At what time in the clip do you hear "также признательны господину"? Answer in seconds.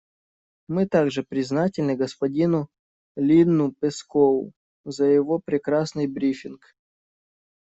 0.87-2.69